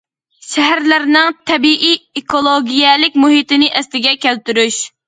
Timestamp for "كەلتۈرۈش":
4.27-4.87